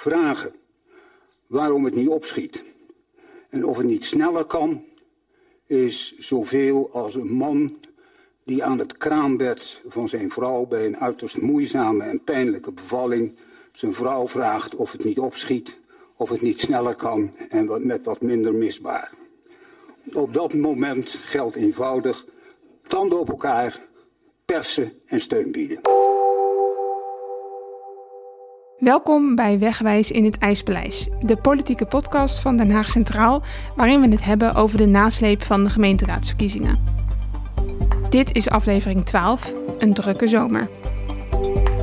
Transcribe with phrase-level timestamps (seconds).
[0.00, 0.52] vragen
[1.46, 2.64] waarom het niet opschiet.
[3.48, 4.84] En of het niet sneller kan,
[5.66, 7.78] is zoveel als een man
[8.44, 13.36] die aan het kraambed van zijn vrouw bij een uiterst moeizame en pijnlijke bevalling
[13.72, 15.76] zijn vrouw vraagt of het niet opschiet,
[16.16, 19.12] of het niet sneller kan en wat, met wat minder misbaar.
[20.12, 22.26] Op dat moment geldt eenvoudig
[22.86, 23.80] tanden op elkaar,
[24.44, 25.99] persen en steun bieden.
[28.80, 33.42] Welkom bij Wegwijs in het IJspaleis, de politieke podcast van Den Haag Centraal,
[33.76, 36.78] waarin we het hebben over de nasleep van de gemeenteraadsverkiezingen.
[38.10, 40.68] Dit is aflevering 12, een drukke zomer.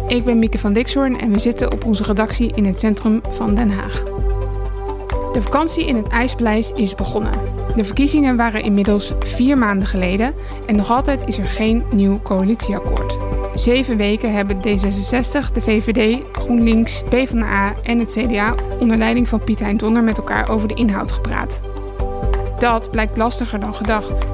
[0.08, 3.56] Ik ben Mieke van Dixhoorn en we zitten op onze redactie in het centrum van
[3.56, 4.04] Den Haag.
[5.34, 7.34] De vakantie in het IJspaleis is begonnen.
[7.76, 10.34] De verkiezingen waren inmiddels vier maanden geleden
[10.66, 13.27] en nog altijd is er geen nieuw coalitieakkoord
[13.60, 19.60] zeven weken hebben D66, de VVD, GroenLinks, PvdA en het CDA onder leiding van Piet
[19.60, 21.62] Hein Donner met elkaar over de inhoud gepraat.
[22.59, 24.26] Dat blijkt lastiger dan gedacht.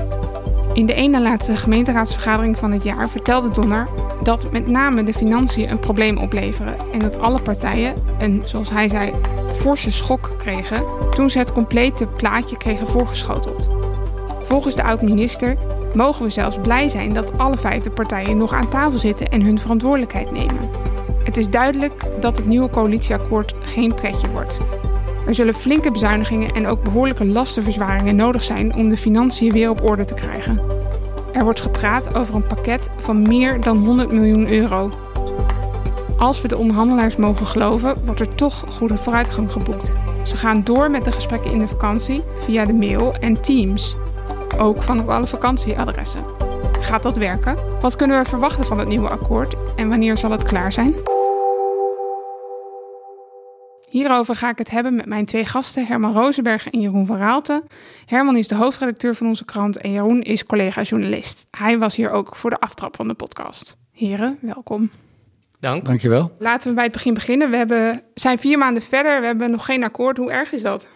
[0.74, 3.88] In de ene laatste gemeenteraadsvergadering van het jaar vertelde Donner
[4.24, 8.90] dat met name de financiën een probleem opleveren en dat alle partijen een, zoals hij
[8.90, 9.12] zei,
[9.54, 13.70] forse schok kregen toen ze het complete plaatje kregen voorgeschoteld.
[14.44, 15.58] Volgens de oud-minister
[15.94, 19.60] mogen we zelfs blij zijn dat alle vijfde partijen nog aan tafel zitten en hun
[19.60, 20.70] verantwoordelijkheid nemen.
[21.24, 24.58] Het is duidelijk dat het nieuwe coalitieakkoord geen pretje wordt.
[25.28, 29.84] Er zullen flinke bezuinigingen en ook behoorlijke lastenverzwaringen nodig zijn om de financiën weer op
[29.84, 30.62] orde te krijgen.
[31.34, 34.90] Er wordt gepraat over een pakket van meer dan 100 miljoen euro.
[36.18, 39.94] Als we de onderhandelaars mogen geloven, wordt er toch goede vooruitgang geboekt.
[40.24, 43.98] Ze gaan door met de gesprekken in de vakantie via de mail en Teams
[44.58, 46.26] ook vanaf alle vakantieadressen.
[46.80, 47.80] Gaat dat werken?
[47.82, 50.96] Wat kunnen we verwachten van het nieuwe akkoord en wanneer zal het klaar zijn?
[53.90, 57.64] Hierover ga ik het hebben met mijn twee gasten, Herman Rozenberg en Jeroen van Raalte.
[58.06, 61.46] Herman is de hoofdredacteur van onze krant en Jeroen is collega-journalist.
[61.52, 63.78] Hij was hier ook voor de aftrap van de podcast.
[63.92, 64.90] Heren, welkom.
[65.60, 65.86] Dank.
[65.86, 66.36] Dankjewel.
[66.40, 67.50] Laten we bij het begin beginnen.
[67.50, 70.18] We hebben, zijn vier maanden verder, we hebben nog geen akkoord.
[70.18, 70.88] Hoe erg is dat?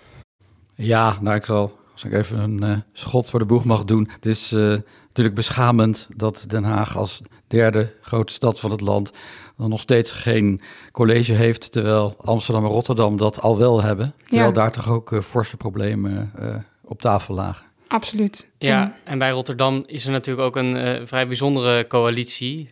[0.75, 4.09] Ja, nou ik zal als ik even een uh, schot voor de boeg mag doen.
[4.11, 4.59] Het is uh,
[5.07, 9.11] natuurlijk beschamend dat Den Haag als derde grote stad van het land
[9.57, 14.13] dan nog steeds geen college heeft, terwijl Amsterdam en Rotterdam dat al wel hebben.
[14.23, 16.31] Terwijl daar toch ook uh, forse problemen
[16.83, 17.65] op tafel lagen.
[17.87, 18.49] Absoluut.
[18.57, 22.69] Ja, en bij Rotterdam is er natuurlijk ook een vrij bijzondere coalitie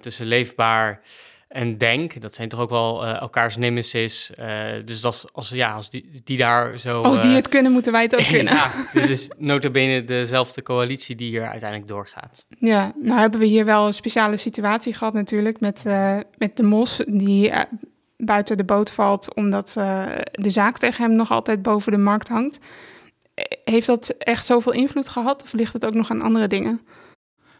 [0.00, 1.00] tussen Leefbaar
[1.48, 2.20] en Denk.
[2.20, 4.30] Dat zijn toch ook wel uh, elkaars nemesis.
[4.38, 4.46] Uh,
[4.84, 6.96] dus dat als, ja, als die, die daar zo...
[6.96, 8.54] Als die uh, het kunnen, moeten wij het ook kunnen.
[8.54, 12.44] ja, dit is notabene dezelfde coalitie die hier uiteindelijk doorgaat.
[12.58, 15.60] Ja, nou hebben we hier wel een speciale situatie gehad natuurlijk...
[15.60, 15.84] met,
[16.38, 17.52] met de mos die
[18.16, 19.34] buiten de boot valt...
[19.34, 19.72] omdat
[20.32, 22.58] de zaak tegen hem nog altijd boven de markt hangt.
[23.64, 26.80] Heeft dat echt zoveel invloed gehad of ligt het ook nog aan andere dingen?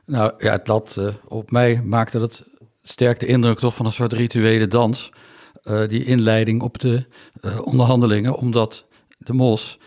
[0.07, 2.45] Nou ja, het lat op mij maakte dat
[2.89, 5.11] sterk de indruk toch van een soort rituele dans.
[5.63, 7.05] Uh, die inleiding op de
[7.41, 8.87] uh, onderhandelingen, omdat
[9.19, 9.79] de Mos.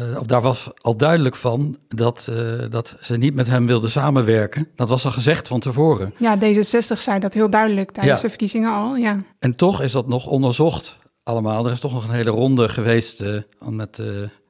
[0.00, 2.30] Uh, daar was al duidelijk van dat,
[2.70, 4.68] dat ze niet met hem wilden samenwerken.
[4.74, 6.14] Dat was al gezegd van tevoren.
[6.16, 8.22] Ja, D66 zei dat heel duidelijk tijdens ja.
[8.22, 8.96] de verkiezingen al.
[8.96, 9.22] Ja.
[9.38, 11.66] En toch is dat nog onderzocht allemaal.
[11.66, 13.24] Er is toch nog een hele ronde geweest
[13.68, 13.98] met,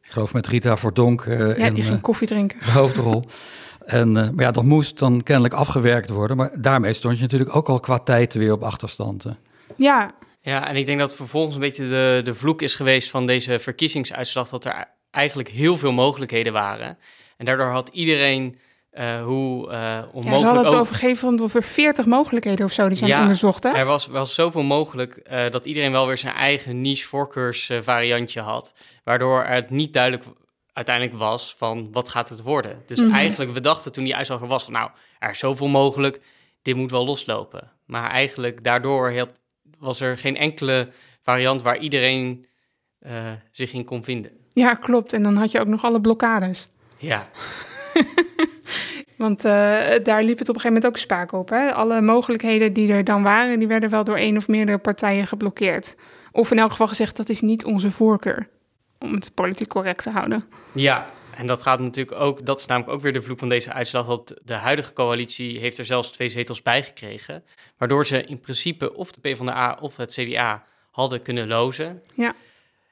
[0.03, 1.25] ik geloof met Rita Verdonk.
[1.57, 2.59] ja, die ging koffie drinken.
[2.59, 3.25] De hoofdrol.
[3.89, 6.37] En, uh, maar ja, dat moest dan kennelijk afgewerkt worden.
[6.37, 9.27] Maar daarmee stond je natuurlijk ook al qua tijd weer op achterstand.
[9.77, 10.11] Ja.
[10.41, 13.59] Ja, en ik denk dat vervolgens een beetje de, de vloek is geweest van deze
[13.59, 14.49] verkiezingsuitslag...
[14.49, 16.99] dat er eigenlijk heel veel mogelijkheden waren.
[17.37, 18.59] En daardoor had iedereen
[18.93, 20.25] uh, hoe uh, onmogelijk...
[20.25, 20.81] Ja, ze hadden het ook...
[20.81, 23.71] overgegeven van over 40 mogelijkheden of zo die zijn ja, onderzocht, hè?
[23.71, 28.75] er was wel zoveel mogelijk uh, dat iedereen wel weer zijn eigen niche-voorkeursvariantje had.
[29.05, 30.25] Waardoor het niet duidelijk
[30.79, 32.83] uiteindelijk was van wat gaat het worden.
[32.87, 33.15] Dus Mhm.
[33.15, 36.21] eigenlijk, we dachten toen die uitslag er was van nou, er is zoveel mogelijk,
[36.63, 37.71] dit moet wel loslopen.
[37.85, 39.33] Maar eigenlijk daardoor had,
[39.79, 40.89] was er geen enkele
[41.23, 42.47] variant waar iedereen
[43.07, 43.13] uh,
[43.53, 44.31] zich in kon vinden.
[44.53, 45.13] Ja, klopt.
[45.13, 46.69] En dan had je ook nog alle blokkades.
[46.97, 47.29] Ja.
[49.17, 49.53] Want uh,
[50.03, 51.49] daar liep het op een gegeven moment ook spaak op.
[51.49, 51.73] Hè?
[51.73, 55.97] Alle mogelijkheden die er dan waren, die werden wel door één of meerdere partijen geblokkeerd.
[56.33, 58.49] Of in elk geval gezegd, dat is niet onze voorkeur
[58.99, 60.45] om het politiek correct te houden.
[60.81, 63.73] Ja, en dat gaat natuurlijk ook, dat is namelijk ook weer de vloek van deze
[63.73, 67.45] uitslag, dat de huidige coalitie heeft er zelfs twee zetels bij gekregen,
[67.77, 72.03] waardoor ze in principe of de PvdA of het CDA hadden kunnen lozen.
[72.15, 72.35] Ja.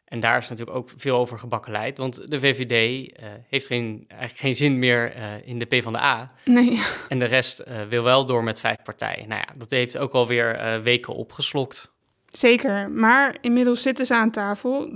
[0.05, 4.41] En daar is natuurlijk ook veel over gebakkeleid, want de VVD uh, heeft geen, eigenlijk
[4.41, 6.31] geen zin meer uh, in de PvdA.
[6.45, 6.81] Nee.
[7.09, 9.29] En de rest uh, wil wel door met vijf partijen.
[9.29, 11.91] Nou ja, dat heeft ook alweer weken opgeslokt.
[12.29, 14.91] Zeker, maar inmiddels zitten ze aan tafel.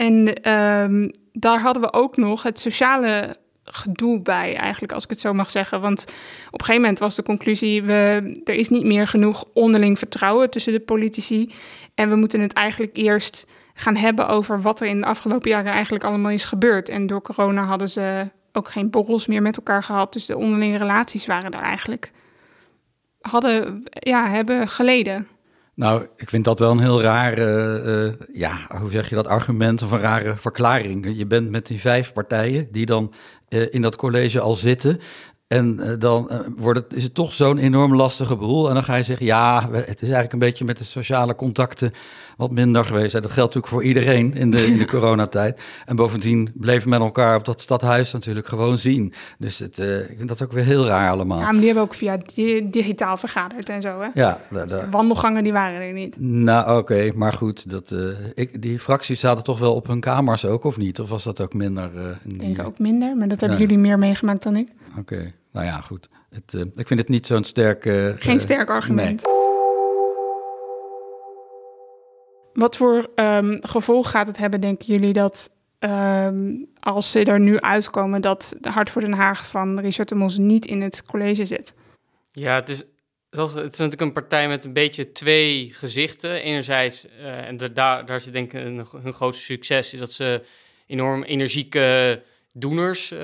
[0.00, 5.20] En ehm, daar hadden we ook nog het sociale gedoe bij, eigenlijk, als ik het
[5.20, 5.80] zo mag zeggen.
[5.80, 6.00] Want
[6.46, 10.50] op een gegeven moment was de conclusie: we, er is niet meer genoeg onderling vertrouwen
[10.50, 11.52] tussen de politici.
[11.94, 15.72] En we moeten het eigenlijk eerst gaan hebben over wat er in de afgelopen jaren
[15.72, 16.88] eigenlijk allemaal is gebeurd.
[16.88, 20.12] En door corona hadden ze ook geen borrels meer met elkaar gehad.
[20.12, 22.12] Dus de onderlinge relaties waren daar eigenlijk.
[23.20, 25.26] hadden, ja, hebben geleden.
[25.74, 29.82] Nou, ik vind dat wel een heel raar, uh, ja, hoe zeg je dat, argument
[29.82, 31.16] of een rare verklaring.
[31.16, 33.12] Je bent met die vijf partijen die dan
[33.48, 35.00] uh, in dat college al zitten.
[35.46, 38.68] En dan wordt het, is het toch zo'n enorm lastige boel.
[38.68, 41.92] En dan ga je zeggen, ja, het is eigenlijk een beetje met de sociale contacten
[42.40, 43.12] wat minder geweest.
[43.12, 45.60] Dat geldt natuurlijk voor iedereen in de, in de coronatijd.
[45.86, 49.12] En bovendien bleven met elkaar op dat stadhuis natuurlijk gewoon zien.
[49.38, 51.38] Dus het, uh, ik vind dat ook weer heel raar allemaal.
[51.38, 52.18] Ja, maar die hebben ook via
[52.64, 54.08] digitaal vergaderd en zo, hè?
[54.14, 54.40] Ja.
[54.50, 56.16] Dus de wandelgangen die waren er niet.
[56.20, 57.70] Nou, oké, okay, maar goed.
[57.70, 61.00] Dat, uh, ik, die fracties zaten toch wel op hun kamers ook, of niet?
[61.00, 61.90] Of was dat ook minder?
[61.96, 63.64] Uh, ik denk ook minder, maar dat hebben ja.
[63.64, 64.68] jullie meer meegemaakt dan ik.
[64.90, 65.34] Oké, okay.
[65.52, 66.08] nou ja, goed.
[66.30, 67.82] Het, ik vind het niet zo'n sterk...
[68.18, 69.24] Geen sterk argument.
[69.24, 69.49] Nee.
[72.52, 77.60] Wat voor um, gevolg gaat het hebben, denken jullie, dat um, als ze er nu
[77.60, 81.46] uitkomen dat de Hart voor Den Haag van Richard de Mos niet in het college
[81.46, 81.74] zit?
[82.32, 82.84] Ja, het is,
[83.30, 86.42] het is natuurlijk een partij met een beetje twee gezichten.
[86.42, 90.42] Enerzijds, uh, en daar, daar zit denk hun, hun grootste succes, is dat ze
[90.86, 93.20] enorm energieke doeners uh,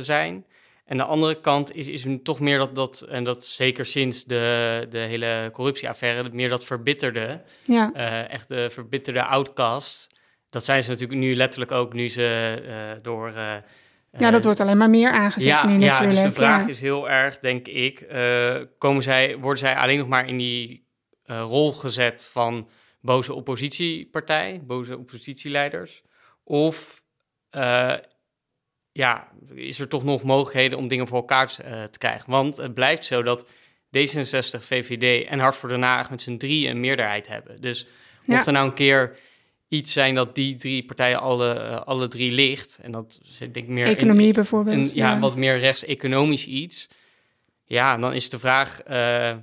[0.00, 0.44] zijn.
[0.88, 4.86] En de andere kant is, is toch meer dat, dat, en dat zeker sinds de,
[4.90, 7.42] de hele corruptieaffaire, meer dat verbitterde.
[7.64, 7.90] Ja.
[7.96, 10.20] Uh, echt de verbitterde outcast.
[10.50, 13.28] Dat zijn ze natuurlijk nu letterlijk ook, nu ze uh, door...
[13.28, 13.52] Uh,
[14.18, 16.16] ja, dat wordt alleen maar meer aangezet ja, nu natuurlijk.
[16.16, 16.68] Ja, dus de vraag ja.
[16.68, 18.06] is heel erg, denk ik,
[18.78, 20.86] komen zij, worden zij alleen nog maar in die
[21.24, 22.68] rol gezet van
[23.00, 26.02] boze oppositiepartij, boze oppositieleiders?
[26.44, 27.02] Of
[28.98, 32.30] ja, is er toch nog mogelijkheden om dingen voor elkaar te, te krijgen.
[32.30, 33.46] Want het blijft zo dat
[33.96, 37.60] D66, VVD en Hart voor Den Haag met z'n drie een meerderheid hebben.
[37.60, 37.86] Dus
[38.24, 38.46] mocht ja.
[38.46, 39.14] er nou een keer
[39.68, 43.68] iets zijn dat die drie partijen alle, uh, alle drie ligt, en dat denk ik
[43.68, 43.86] meer...
[43.86, 44.76] Economie in, bijvoorbeeld.
[44.76, 46.88] In, ja, ja, wat meer rechts-economisch iets.
[47.64, 49.36] Ja, dan is de vraag, uh,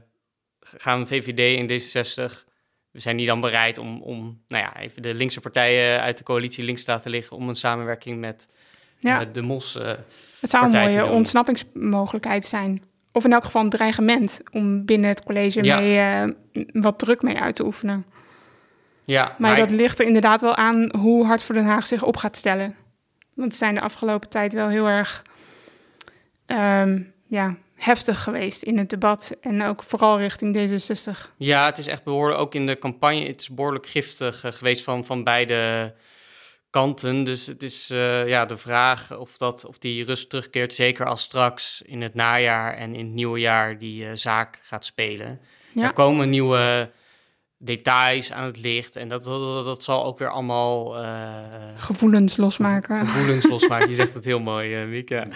[0.60, 2.54] gaan VVD en D66...
[2.92, 6.64] Zijn die dan bereid om, om nou ja, even de linkse partijen uit de coalitie
[6.64, 8.50] links te laten liggen om een samenwerking met
[9.00, 9.26] ja.
[9.26, 9.76] de MOS.
[9.76, 9.92] Uh,
[10.42, 12.84] het zou een mooie ontsnappingsmogelijkheid zijn.
[13.12, 15.80] Of in elk geval een dreigement om binnen het college ja.
[15.80, 18.06] mee, uh, wat druk mee uit te oefenen.
[19.04, 19.78] Ja, maar, maar dat ik...
[19.78, 22.76] ligt er inderdaad wel aan hoe Hart voor Den Haag zich op gaat stellen.
[23.34, 25.24] Want ze zijn de afgelopen tijd wel heel erg
[26.48, 29.36] um, ja, heftig geweest in het debat.
[29.42, 31.36] En ook vooral richting D66.
[31.38, 34.84] Ja, het is echt behoorlijk, ook in de campagne, het is behoorlijk giftig uh, geweest
[34.84, 35.94] van, van beide
[36.76, 37.24] kanten.
[37.24, 40.74] Dus het is uh, ja, de vraag of, dat, of die rust terugkeert.
[40.74, 44.86] Zeker als straks in het najaar en in het nieuwe jaar die uh, zaak gaat
[44.86, 45.40] spelen.
[45.74, 45.84] Ja.
[45.84, 46.92] Er komen nieuwe
[47.58, 48.96] details aan het licht.
[48.96, 51.02] En dat, dat, dat zal ook weer allemaal...
[51.02, 51.10] Uh,
[51.78, 53.08] gevoelens losmaken.
[53.08, 53.90] Gevoelens losmaken.
[53.90, 55.28] Je zegt het heel mooi, uh, Mieke.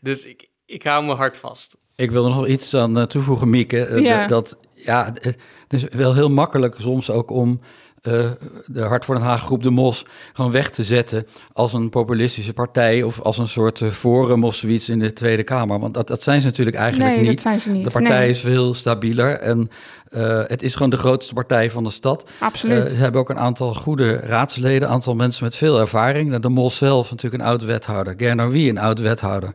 [0.00, 1.76] Dus ik, ik hou me hard vast.
[1.96, 4.00] Ik wil er nog iets aan toevoegen, Mieke.
[4.02, 4.26] Ja.
[4.26, 7.60] Dat, ja, het is wel heel makkelijk soms ook om
[8.02, 8.30] uh,
[8.66, 12.52] de Hart voor Den Haag groep De Mos gewoon weg te zetten als een populistische
[12.52, 15.78] partij of als een soort uh, forum of zoiets in de Tweede Kamer.
[15.78, 17.30] Want dat, dat zijn ze natuurlijk eigenlijk nee, niet.
[17.30, 17.84] Dat zijn ze niet.
[17.84, 18.28] De partij nee.
[18.28, 19.70] is veel stabieler en
[20.10, 22.30] uh, het is gewoon de grootste partij van de stad.
[22.38, 22.90] Absoluut.
[22.90, 26.36] ze hebben ook een aantal goede raadsleden, een aantal mensen met veel ervaring.
[26.36, 29.52] De Mos zelf natuurlijk een oud wethouder, Gerner Wie een oud wethouder.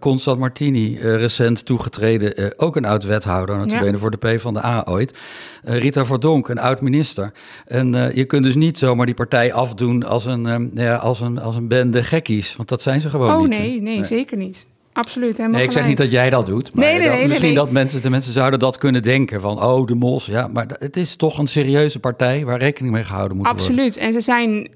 [0.00, 3.98] Constant Martini, recent toegetreden, ook een oud wethouder, natuurlijk ja.
[3.98, 5.18] voor de P van de A ooit.
[5.62, 7.32] Rita Verdonk, een oud minister.
[7.66, 11.38] En je kunt dus niet zomaar die partij afdoen als een, um, ja, als een,
[11.38, 12.56] als een bende gekkies.
[12.56, 13.58] Want dat zijn ze gewoon oh, niet.
[13.58, 14.66] nee, nee, nee, zeker niet.
[14.98, 16.74] Absoluut, nee, ik zeg niet dat jij dat doet.
[16.74, 19.40] Maar nee, nee, nee, dat, misschien dat mensen, de mensen zouden dat kunnen denken.
[19.40, 20.26] Van, oh, de mos.
[20.26, 23.68] Ja, maar het is toch een serieuze partij waar rekening mee gehouden moet Absoluut.
[23.68, 23.84] worden.
[23.86, 24.06] Absoluut.
[24.06, 24.70] En ze, zijn,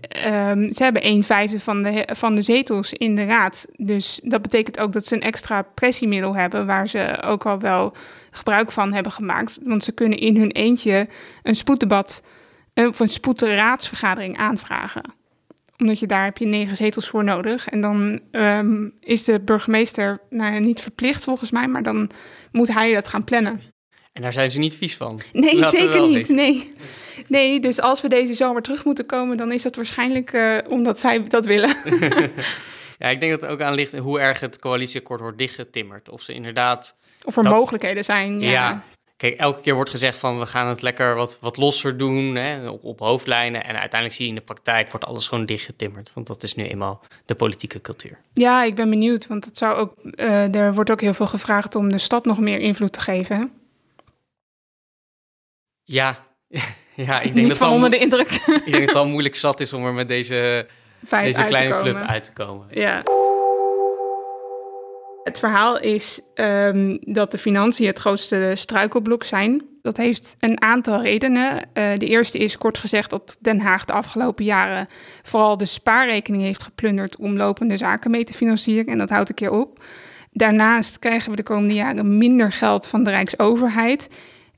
[0.59, 3.67] um, ze hebben een vijfde van de, van de zetels in de raad.
[3.77, 6.67] Dus dat betekent ook dat ze een extra pressiemiddel hebben...
[6.67, 7.93] waar ze ook al wel
[8.31, 9.59] gebruik van hebben gemaakt.
[9.63, 11.09] Want ze kunnen in hun eentje
[11.43, 12.23] een spoeddebat
[12.75, 15.21] of een spoedraadsvergadering aanvragen.
[15.83, 17.69] Omdat je daar heb je negen zetels voor nodig.
[17.69, 22.11] En dan um, is de burgemeester nou niet verplicht volgens mij, maar dan
[22.53, 23.63] moet hij dat gaan plannen.
[24.13, 25.21] En daar zijn ze niet vies van.
[25.33, 26.29] Nee, Laten zeker niet.
[26.29, 26.73] Nee.
[27.29, 30.99] nee, dus als we deze zomer terug moeten komen, dan is dat waarschijnlijk uh, omdat
[30.99, 31.77] zij dat willen.
[32.99, 36.09] ja, ik denk dat het ook aan ligt hoe erg het coalitieakkoord wordt dichtgetimmerd.
[36.09, 36.97] Of ze inderdaad...
[37.25, 37.53] Of er dat...
[37.53, 38.41] mogelijkheden zijn.
[38.41, 38.51] Ja.
[38.51, 38.83] ja.
[39.23, 42.69] Kijk, elke keer wordt gezegd van we gaan het lekker wat, wat losser doen hè,
[42.69, 43.65] op, op hoofdlijnen.
[43.65, 46.13] En uiteindelijk zie je in de praktijk wordt alles gewoon dichtgetimmerd.
[46.15, 48.19] Want dat is nu eenmaal de politieke cultuur.
[48.33, 51.75] Ja, ik ben benieuwd, want het zou ook, uh, er wordt ook heel veel gevraagd
[51.75, 53.53] om de stad nog meer invloed te geven.
[55.83, 56.19] Ja,
[56.95, 58.31] ja ik denk Niet dat van onder de indruk.
[58.31, 60.67] ik denk dat het al moeilijk zat is om er met deze,
[61.05, 62.67] Vijf deze kleine club uit te komen.
[62.71, 63.03] Ja.
[65.23, 69.63] Het verhaal is ehm, dat de financiën het grootste struikelblok zijn.
[69.83, 71.69] Dat heeft een aantal redenen.
[71.73, 74.89] Eh, de eerste is kort gezegd dat Den Haag de afgelopen jaren
[75.23, 78.87] vooral de spaarrekening heeft geplunderd om lopende zaken mee te financieren.
[78.87, 79.85] En dat houdt een keer op.
[80.33, 84.09] Daarnaast krijgen we de komende jaren minder geld van de Rijksoverheid.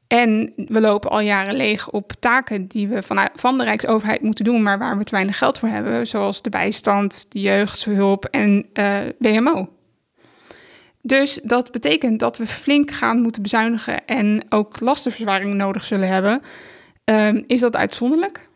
[0.06, 3.02] En we lopen al jaren leeg op taken die we
[3.34, 6.50] van de Rijksoverheid moeten doen, maar waar we te weinig geld voor hebben, zoals de
[6.50, 9.68] bijstand, de jeugdhulp en eh, WMO.
[11.06, 16.42] Dus dat betekent dat we flink gaan moeten bezuinigen en ook lastenverzwaring nodig zullen hebben.
[17.04, 18.48] Ehm, is dat uitzonderlijk?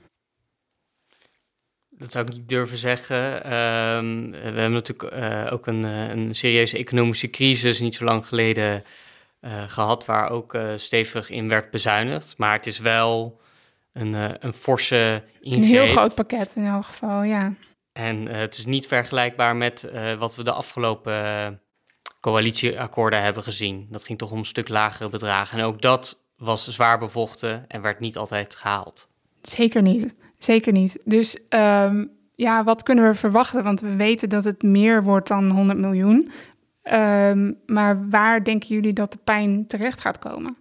[1.88, 3.44] Dat zou ik niet durven zeggen.
[3.44, 8.26] Ehm, we hebben natuurlijk eh, ook een, eh, een serieuze economische crisis niet zo lang
[8.26, 8.84] geleden
[9.40, 12.34] eh, gehad, waar ook stevig in werd bezuinigd.
[12.36, 13.40] Maar het is wel
[13.92, 14.14] een,
[14.44, 15.62] een forse ingreep.
[15.62, 17.52] Een heel groot pakket in elk geval, ja.
[17.92, 21.60] En het is niet vergelijkbaar met wat we de afgelopen
[22.20, 23.86] coalitieakkoorden hebben gezien.
[23.90, 25.58] Dat ging toch om een stuk lagere bedragen.
[25.58, 29.08] En ook dat was zwaar bevochten en werd niet altijd gehaald.
[29.42, 30.14] Zeker niet.
[30.38, 30.98] Zeker niet.
[31.04, 33.62] Dus ehm, ja, wat kunnen we verwachten?
[33.62, 36.30] Want we weten dat het meer wordt dan 100 miljoen.
[36.82, 40.56] Ehm, maar waar denken jullie dat de pijn terecht gaat komen?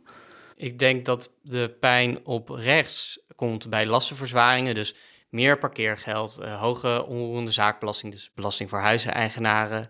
[0.56, 4.76] Ik denk dat de pijn op rechts komt bij lastenverzwaringen.
[4.76, 4.96] Dus
[5.30, 9.90] meer parkeergeld, eh, hoge onroerende zaakbelasting, dus belasting voor huizeneigenaren,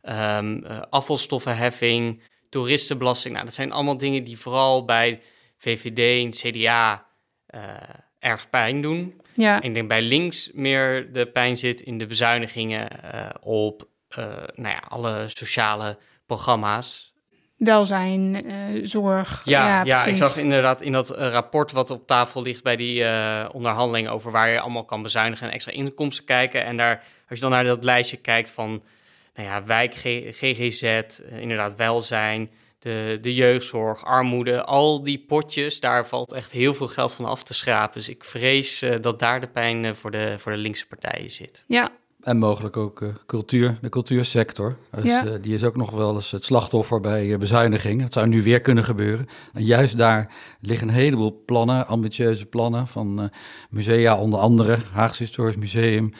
[0.00, 3.34] eh, afvalstoffenheffing, toeristenbelasting.
[3.34, 5.20] Nou, dat zijn allemaal dingen die vooral bij
[5.56, 7.04] VVD en CDA
[7.46, 7.60] eh,
[8.18, 9.20] erg pijn doen.
[9.34, 13.88] Ja, Ik denk bij links meer de pijn zit in de bezuinigingen eh, op
[14.54, 17.12] nou ja, alle sociale programma's.
[17.56, 18.44] welzijn,
[18.82, 19.42] zorg.
[19.44, 20.18] Ja, ja, ik precies.
[20.18, 24.48] zag inderdaad in dat rapport wat op tafel ligt bij die eh onderhandeling over waar
[24.48, 26.64] je allemaal kan bezuinigen en extra inkomsten kijken.
[26.64, 26.96] En daar,
[27.28, 28.82] als je dan naar dat lijstje kijkt van
[29.34, 29.94] nou ja, wijk,
[30.30, 31.04] GGZ, eh,
[31.40, 37.12] inderdaad welzijn, de, de jeugdzorg, armoede, al die potjes, daar valt echt heel veel geld
[37.12, 37.98] van af te schrapen.
[37.98, 41.30] Dus ik vrees eh, dat daar de pijn eh, voor, de, voor de linkse partijen
[41.30, 41.64] zit.
[41.66, 41.88] Ja,
[42.22, 44.76] En mogelijk ook cultuur, de cultuursector.
[44.90, 45.22] Dus, Ja.
[45.38, 48.00] die is ook nog wel eens het slachtoffer bij bezuiniging.
[48.02, 49.28] Dat zou nu weer kunnen gebeuren.
[49.52, 53.26] En juist daar liggen een heleboel plannen, ambitieuze plannen van eh,
[53.70, 56.12] musea, onder andere Haagse Historisch Museum,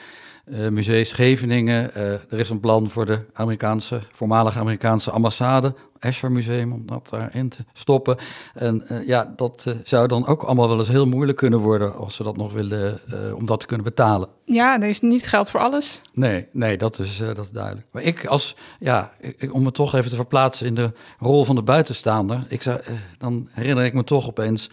[0.45, 1.93] eh Museum Scheveningen.
[1.95, 7.07] Eh, er is een plan voor de Amerikaanse, voormalige Amerikaanse ambassade, Escher Museum, om dat
[7.09, 8.17] daarin te stoppen.
[8.53, 11.95] En eh, ja, dat eh, zou dan ook allemaal wel eens heel moeilijk kunnen worden
[11.95, 14.27] als ze dat nog willen, eh, om dat te kunnen betalen.
[14.45, 16.01] ja, er is niet geld voor alles.
[16.13, 17.87] Nee, nee, dat is, dat is duidelijk.
[17.91, 21.55] Maar ik als, ja, ik, om me toch even te verplaatsen in de rol van
[21.55, 22.79] de buitenstaander, ik zou,
[23.17, 24.69] dan herinner ik me toch opeens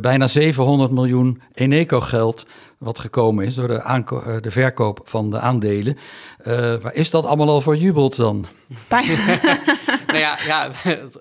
[0.00, 2.46] bijna 700 miljoen Eneco-geld
[2.78, 5.96] wat gekomen is door de, de verkoop van de aandelen.
[6.44, 8.46] Waar is dat allemaal al voor jubeld dan?
[10.14, 10.70] Nou ja, ja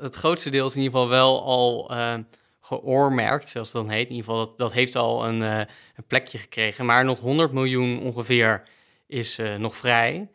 [0.01, 2.13] het, grootste deel is in ieder geval wel al eh,
[2.61, 4.09] geoormerkt, zoals het dan heet.
[4.09, 5.57] In ieder geval, dat, dat heeft al een, eh,
[5.95, 6.85] een plekje gekregen.
[6.85, 8.63] Maar nog 100 miljoen ongeveer
[9.07, 10.29] is eh, nog vrij.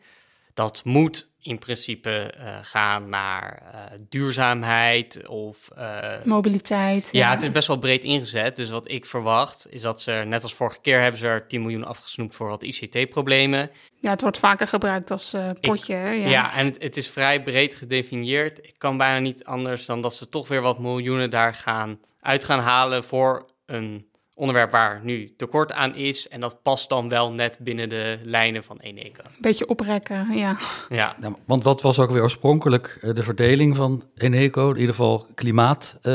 [0.53, 5.69] Dat moet in principe eh, gaan naar eh, duurzaamheid of...
[5.75, 7.09] eh, Mobiliteit.
[7.11, 8.55] ja, het is best wel breed ingezet.
[8.55, 11.61] Dus wat ik verwacht is dat ze, net als vorige keer, hebben ze er 10
[11.61, 13.71] miljoen afgesnoept voor wat ICT-problemen.
[13.99, 15.93] Ja, het wordt vaker gebruikt als potje.
[15.93, 16.53] hè, Ja, ja.
[16.53, 18.57] en het, het is vrij breed gedefinieerd.
[18.67, 22.43] Ik kan bijna niet anders dan dat ze toch weer wat miljoenen daar gaan uit
[22.43, 24.08] gaan halen voor een
[24.39, 26.27] onderwerp waar nu tekort aan is.
[26.27, 29.21] En dat past dan wel net binnen de lijnen van Eneco.
[29.39, 30.57] Beetje oprekken, ja.
[30.89, 34.69] Ja, Ja, want wat was ook weer oorspronkelijk eh, de verdeling van Eneco?
[34.69, 36.13] In ieder geval klimaat, eh,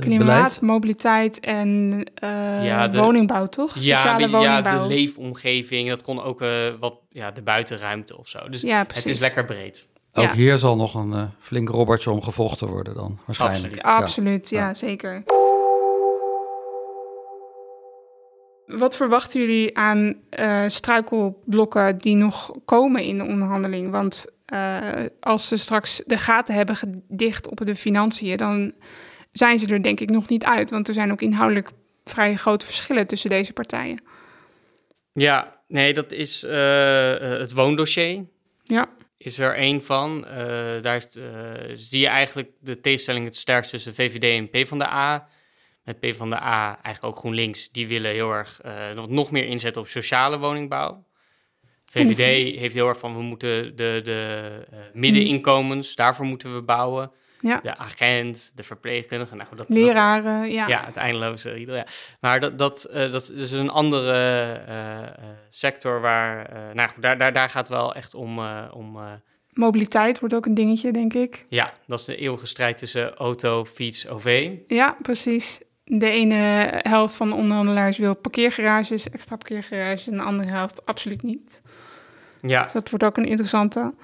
[0.00, 0.60] Klimaat, beleid?
[0.60, 3.74] mobiliteit en eh, Ja, de- woningbouw, toch?
[3.74, 4.82] ja, Sociale je, ja woningbouw.
[4.88, 6.48] de leefomgeving, dat kon ook eh,
[6.80, 8.48] wat, ja, de buitenruimte of zo.
[8.48, 9.88] Dus Ja, het is lekker breed.
[10.12, 10.32] Ook Ja.
[10.32, 13.62] hier zal nog een flink robbertje om gevochten worden dan, waarschijnlijk.
[13.62, 13.82] Absoluut.
[13.86, 13.96] Ja.
[13.96, 14.74] Absoluut, ja, Ja.
[14.74, 15.22] zeker.
[18.76, 23.90] Wat verwachten jullie aan eh, struikelblokken die nog komen in de onderhandeling?
[23.90, 24.78] Want eh,
[25.20, 28.72] als ze straks de gaten hebben gedicht op de financiën, dan
[29.32, 30.70] zijn ze er denk ik nog niet uit.
[30.70, 31.70] Want er zijn ook inhoudelijk
[32.04, 34.02] vrij grote verschillen tussen deze partijen.
[35.12, 38.24] Ja, nee, dat is eh, het woondossier.
[38.62, 40.26] Ja, is er één van.
[40.80, 41.04] Daar
[41.74, 45.28] zie je eigenlijk de tegenstelling het sterkst tussen VVD en PvdA.
[45.84, 48.60] Met PvdA, eigenlijk ook GroenLinks, die willen heel erg
[48.94, 51.04] nog, nog meer inzetten op sociale woningbouw.
[51.84, 54.50] VVD heeft heel erg van, we moeten de, de
[54.92, 57.12] middeninkomens, daarvoor moeten we bouwen.
[57.40, 57.60] Ja.
[57.62, 59.36] De agent, de verpleegkundige.
[59.36, 60.68] Nou, dat, Leraren, ja.
[60.68, 61.86] Ja, het eindeloze riedel, ja.
[62.20, 66.50] Maar dat, dat, uh, dat is een andere uh, sector waar...
[66.74, 68.40] nou, daar, daar, daar gaat wel echt om...
[68.70, 68.98] om
[69.52, 71.46] Mobiliteit wordt ook een dingetje, denk ik.
[71.48, 74.50] Ja, dat is de eeuwige strijd tussen auto, fiets, OV.
[74.66, 75.60] Ja, precies.
[75.84, 80.08] De ene helft van de onderhandelaars wil parkeergarages, extra parkeergarages...
[80.08, 81.62] en de andere helft absoluut niet.
[82.40, 82.62] Ja.
[82.62, 83.94] Dus dat wordt ook een interessante...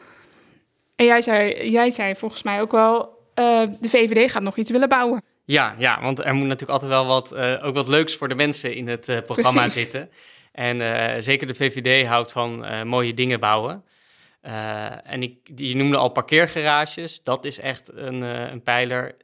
[1.00, 3.00] En jij zei, jij zei volgens mij ook wel
[3.34, 5.22] uh, de VVD gaat nog iets willen bouwen.
[5.44, 8.34] Ja, ja, want er moet natuurlijk altijd wel wat, uh, ook wat leuks voor de
[8.34, 9.80] mensen in het uh, programma Precies.
[9.80, 10.10] zitten.
[10.52, 13.84] En zeker de VVD houdt van mooie dingen bouwen.
[15.04, 17.22] en ik, je noemde al parkeergarages.
[17.22, 19.16] Dat is echt een, een pijler.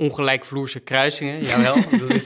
[0.00, 1.74] Ongelijkvloerse kruisingen, jawel.
[1.74, 2.24] dat, is,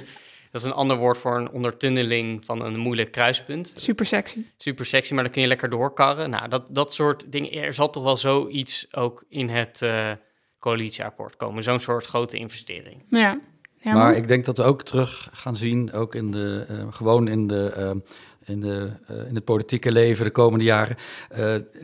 [0.50, 3.72] dat is een ander woord voor een ondertunneling van een moeilijk kruispunt.
[3.76, 4.44] Super sexy.
[4.56, 6.30] Super sexy, maar dan kun je lekker doorkarren.
[6.30, 7.52] Nou, dat, dat soort dingen.
[7.52, 9.82] Er zal toch wel zoiets ook in het
[10.64, 11.62] coalitieakkoord komen.
[11.62, 13.04] Zo'n soort grote investering.
[13.08, 13.40] Ja.
[13.82, 17.46] maar ik denk dat we ook terug gaan zien, ook in de, uh, gewoon in
[17.46, 17.90] de, uh,
[18.46, 20.96] in, de, uh, in het politieke leven de komende jaren,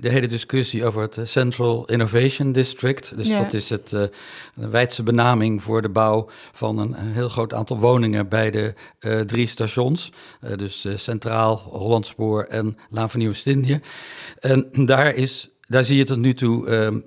[0.00, 3.16] de hele discussie over het Central Innovation District.
[3.16, 7.54] Dus dat is het, een wijdse benaming voor de bouw van een, een heel groot
[7.54, 8.74] aantal woningen bij de
[9.26, 10.12] drie stations.
[10.56, 13.80] dus Centraal, Hollandspoor en Laan van Nieuwe-Indië.
[14.40, 17.02] En daar is daar zie je tot nu toe ehm, eh,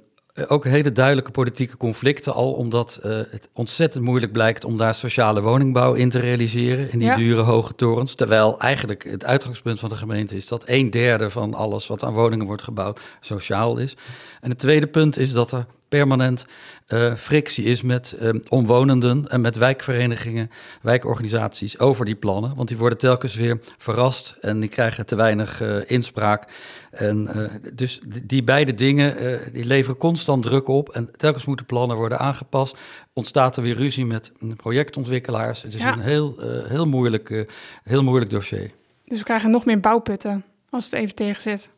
[0.47, 5.41] ook hele duidelijke politieke conflicten al, omdat uh, het ontzettend moeilijk blijkt om daar sociale
[5.41, 8.15] woningbouw in te realiseren, in die dure hoge torens.
[8.15, 12.13] Terwijl eigenlijk het uitgangspunt van de gemeente is dat een derde van alles wat aan
[12.13, 13.95] woningen wordt gebouwd sociaal is.
[14.41, 15.65] En het tweede punt is dat er
[15.97, 16.45] permanent
[16.87, 20.49] uh, frictie is met uh, omwonenden en met wijkverenigingen,
[20.81, 22.55] wijkorganisaties over die plannen.
[22.55, 26.47] Want die worden telkens weer verrast en die krijgen te weinig uh, inspraak.
[26.91, 30.89] En dus die beide dingen die leveren constant druk op.
[30.89, 32.77] En telkens moeten plannen worden aangepast.
[33.13, 35.61] Ontstaat er weer ruzie met projectontwikkelaars.
[35.61, 35.93] Het is ja.
[35.93, 36.35] een heel,
[36.67, 37.45] heel, moeilijk,
[37.83, 38.71] heel moeilijk dossier.
[39.05, 41.69] Dus we krijgen nog meer bouwputten als het even tegen zit.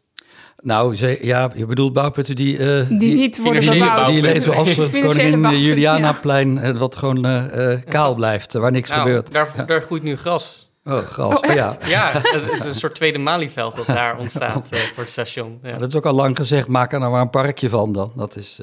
[0.66, 2.58] Nou, ze, ja, je bedoelt bouwputten die...
[2.58, 4.08] Uh, die, die, niet worden bebouwd.
[4.08, 6.62] Die leven zoals het koningin Julianaplein, ja.
[6.62, 9.32] Eh, wat gewoon uh, kaal blijft, waar niks nou, gebeurt.
[9.32, 9.64] Daar, ja.
[9.64, 10.70] daar groeit nu gras.
[10.86, 11.78] Oh, gras, oh, ja.
[11.86, 15.60] Ja, het is een soort tweede Malieveld dat daar ontstaat uh, voor het station.
[15.64, 15.78] Ja.
[15.78, 18.12] dat is ook al lang gezegd, maak er nou maar een parkje van dan.
[18.16, 18.60] Dat is,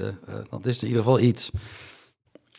[0.50, 1.50] dat is in ieder geval iets.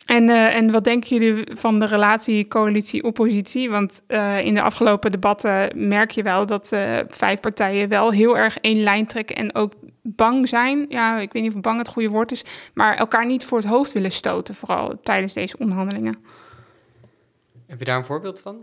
[0.04, 3.70] En, uh, en wat denken jullie van de relatie coalitie-oppositie?
[3.70, 8.38] Want uh, in de afgelopen debatten merk je wel dat uh, vijf partijen wel heel
[8.38, 10.86] erg één lijn trekken en ook bang zijn.
[10.88, 13.66] Ja, ik weet niet of bang het goede woord is, maar elkaar niet voor het
[13.66, 16.16] hoofd willen stoten, vooral tijdens deze onderhandelingen.
[17.66, 18.56] Heb je daar een voorbeeld van?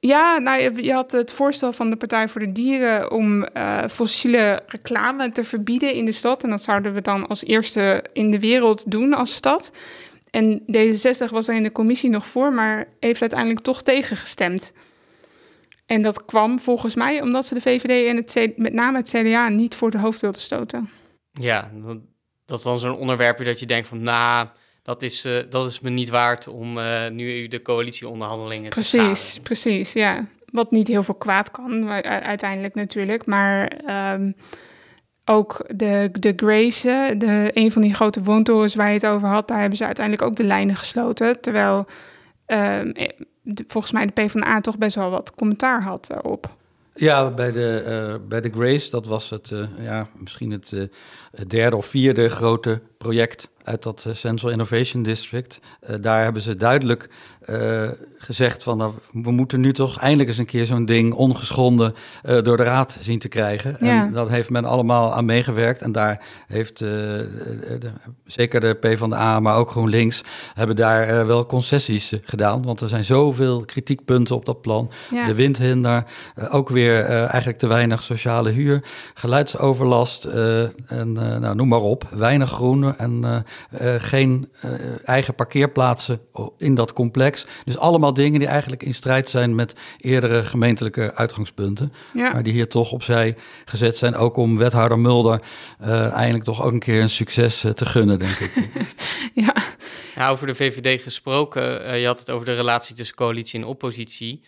[0.00, 4.62] Ja, nou, je had het voorstel van de Partij voor de Dieren om uh, fossiele
[4.66, 6.42] reclame te verbieden in de stad.
[6.42, 9.72] En dat zouden we dan als eerste in de wereld doen als stad.
[10.34, 14.72] En D66 was er in de commissie nog voor, maar heeft uiteindelijk toch tegengestemd.
[15.86, 19.48] En dat kwam volgens mij omdat ze de VVD en het met name het CDA
[19.48, 20.90] niet voor de hoofd wilden stoten.
[21.32, 21.70] Ja,
[22.44, 24.48] dat is dan zo'n onderwerpje dat je denkt van, nou,
[24.82, 28.96] dat is, uh, dat is me niet waard om uh, nu de coalitieonderhandelingen precies, te
[29.06, 30.26] Precies, precies, ja.
[30.44, 33.26] Wat niet heel veel kwaad kan, uiteindelijk natuurlijk.
[33.26, 33.72] Maar
[34.12, 34.34] um,
[35.24, 39.48] ook de, de Grace, de, een van die grote woontorens waar je het over had,
[39.48, 41.40] daar hebben ze uiteindelijk ook de lijnen gesloten.
[41.40, 41.86] Terwijl
[42.46, 42.80] uh,
[43.66, 46.56] volgens mij de PvdA toch best wel wat commentaar had daarop.
[46.94, 50.90] Ja, bij de, uh, bij de Grace, dat was het, uh, ja, misschien het
[51.46, 55.60] derde of vierde grote project uit dat Central Innovation District.
[56.00, 57.08] daar hebben ze duidelijk
[58.24, 62.42] gezegd van nou, we moeten nu toch eindelijk eens een keer zo'n ding ongeschonden uh,
[62.42, 63.80] door de raad zien te krijgen.
[63.80, 65.82] En dat heeft men allemaal aan meegewerkt.
[65.82, 67.90] En daar heeft de,
[68.26, 70.22] zeker de PvdA, maar ook GroenLinks,
[70.54, 72.62] hebben daar wel concessies gedaan.
[72.62, 74.90] Want er zijn zoveel kritiekpunten op dat plan.
[75.10, 75.26] Ja.
[75.26, 76.04] De windhinder,
[76.50, 78.82] ook weer eigenlijk te weinig sociale huur,
[79.14, 82.08] geluidsoverlast en nou, noem maar op.
[82.10, 83.44] Weinig groen en
[83.98, 84.48] geen
[85.04, 86.20] eigen parkeerplaatsen
[86.58, 87.46] in dat complex.
[87.64, 91.92] Dus allemaal dingen die eigenlijk in strijd zijn met eerdere gemeentelijke uitgangspunten.
[92.12, 94.16] Maar die hier toch opzij gezet zijn.
[94.16, 95.40] Ook om wethouder Mulder
[95.80, 98.52] uh, eindelijk toch ook een keer een succes uh, te gunnen, denk ik.
[99.46, 99.54] ja.
[100.14, 100.28] ja.
[100.28, 101.86] over de VVD gesproken.
[101.86, 104.44] Uh, je had het over de relatie tussen coalitie en oppositie.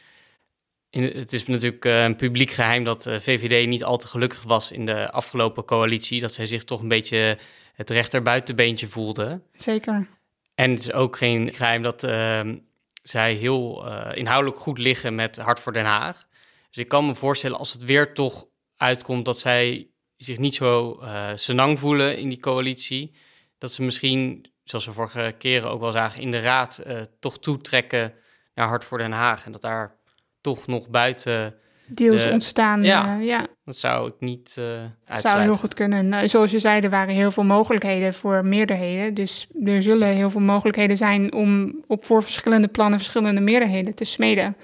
[0.90, 4.42] in, het is natuurlijk uh, een publiek geheim dat uh, VVD niet al te gelukkig
[4.42, 6.20] was in de afgelopen coalitie.
[6.20, 7.38] Dat zij zich toch een beetje
[7.76, 9.40] het rechterbuitenbeentje voelde.
[9.52, 10.08] Zeker.
[10.54, 12.56] En het is ook geen geheim dat ehm,
[13.02, 16.26] zij heel uh, inhoudelijk goed liggen met Hart voor Den Haag.
[16.68, 21.00] Dus ik kan me voorstellen als het weer toch uitkomt dat zij zich niet zo
[21.02, 23.14] uh, senang voelen in die coalitie,
[23.58, 27.38] dat ze misschien, zoals we vorige keren ook wel zagen, in de raad uh, toch
[27.38, 28.14] toetrekken
[28.54, 29.44] naar Hart voor Den Haag.
[29.44, 29.96] En dat daar
[30.40, 32.83] toch nog buiten deals de, ontstaan.
[32.83, 34.64] Ja, uh, ja, dat zou ik niet uh,
[35.05, 36.09] Dat zou heel goed kunnen.
[36.09, 39.14] Nou, zoals je zei, er waren heel veel mogelijkheden voor meerderheden.
[39.14, 44.05] Dus er zullen heel veel mogelijkheden zijn om op voor verschillende plannen verschillende meerderheden te
[44.05, 44.57] smeden.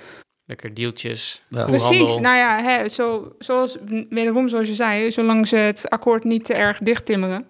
[0.44, 1.42] Lekker deeltjes.
[1.48, 1.64] Ja.
[1.64, 2.18] Precies.
[2.18, 3.78] Nou ja, hè, zo, zoals,
[4.10, 7.46] wederom zoals je zei, zolang ze het akkoord niet te erg dicht timmeren.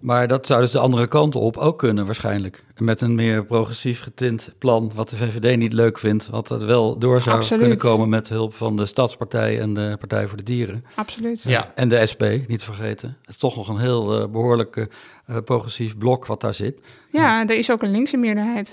[0.00, 2.64] Maar dat zou dus de andere kant op ook kunnen waarschijnlijk.
[2.76, 6.98] Met een meer progressief getint plan, wat de VVD niet leuk vindt, wat er wel
[6.98, 7.60] door zou Absoluut.
[7.60, 10.84] kunnen komen met hulp van de Stadspartij en de Partij voor de Dieren.
[10.94, 11.42] Absoluut.
[11.42, 11.72] Ja.
[11.74, 13.16] En de SP, niet vergeten.
[13.20, 16.80] Het is toch nog een heel uh, behoorlijk uh, progressief blok wat daar zit.
[17.10, 18.70] Ja, ja, er is ook een linkse meerderheid.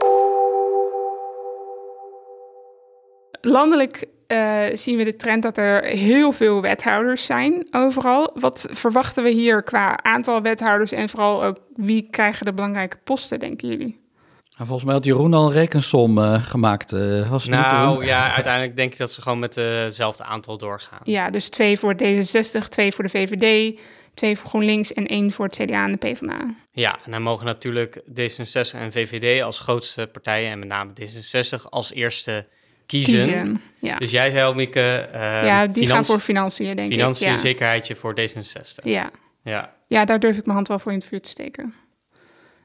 [3.42, 8.32] Landelijk uh, zien we de trend dat er heel veel wethouders zijn overal.
[8.34, 13.40] Wat verwachten we hier qua aantal wethouders en vooral ook wie krijgen de belangrijke posten,
[13.40, 14.04] denken jullie?
[14.56, 16.94] Nou, volgens mij had Jeroen al een rekensom uh, gemaakt.
[16.94, 20.58] Uh, was het nou niet, ja, uiteindelijk denk ik dat ze gewoon met hetzelfde aantal
[20.58, 21.00] doorgaan.
[21.04, 23.80] Ja, dus twee voor D66, twee voor de VVD,
[24.14, 26.56] twee voor GroenLinks en één voor het CDA en de PvdA.
[26.72, 31.70] Ja, en dan mogen natuurlijk D66 en VVD als grootste partijen en met name D66
[31.70, 32.46] als eerste
[32.86, 33.16] kiezen.
[33.16, 33.98] Kiezen, ja.
[33.98, 35.10] Dus jij zei al, Mieke...
[35.14, 37.34] Uh, ja, die gaan voor financiën, denk financiën, ik.
[37.34, 37.40] Ja.
[37.40, 38.84] zekerheidje voor D66.
[38.84, 39.12] Ja.
[39.44, 39.74] ja.
[39.88, 41.74] Ja, daar durf ik mijn hand wel voor in het vuur te steken.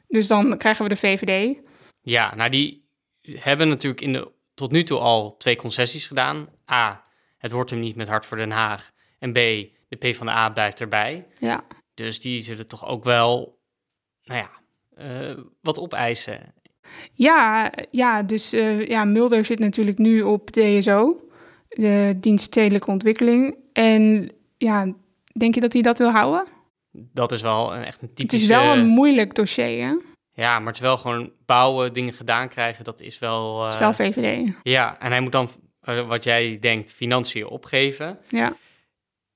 [0.09, 1.59] Dus dan krijgen we de VVD.
[2.03, 2.89] Ja, nou die
[3.23, 6.49] hebben natuurlijk in de, tot nu toe al twee concessies gedaan.
[6.71, 7.03] A,
[7.39, 8.91] het wordt hem niet met Hart voor Den Haag.
[9.19, 9.35] En B,
[9.89, 11.27] de PvdA blijft erbij.
[11.39, 11.65] Ja.
[11.95, 13.59] Dus die zullen toch ook wel,
[14.23, 14.51] nou ja,
[14.99, 16.55] uh, wat opeisen.
[17.13, 21.21] Ja, ja dus uh, ja, Mulder zit natuurlijk nu op DSO,
[21.69, 23.57] de dienst stedelijke ontwikkeling.
[23.73, 24.93] En ja,
[25.39, 26.47] denk je dat hij dat wil houden?
[26.93, 28.47] Dat is wel een, echt een typische...
[28.47, 29.95] Het is wel een moeilijk dossier, hè?
[30.33, 33.59] Ja, maar het is wel gewoon bouwen, dingen gedaan krijgen, dat is wel...
[33.59, 34.53] Uh, het is wel VVD.
[34.63, 35.49] Ja, en hij moet dan,
[35.85, 38.19] uh, wat jij denkt, financiën opgeven.
[38.29, 38.53] Ja.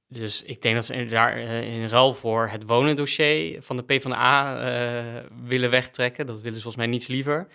[0.09, 4.57] Dus ik denk dat ze daar uh, in ruil voor het wonendossier van de PvdA
[4.57, 6.27] uh, willen wegtrekken.
[6.27, 7.47] Dat willen ze volgens mij niets liever.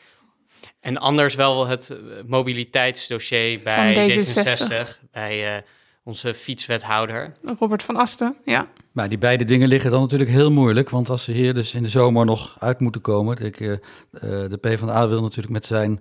[0.80, 5.62] En anders wel het mobiliteitsdossier bij D66, bij uh,
[6.04, 7.32] onze fietswethouder.
[7.60, 8.68] Robert van Asten, ja.
[8.92, 10.90] Maar die beide dingen liggen dan natuurlijk heel moeilijk.
[10.90, 13.46] Want als ze hier dus in de zomer nog uit moeten komen.
[13.46, 13.78] Ik, uh,
[14.12, 16.00] de PvdA wil natuurlijk met zijn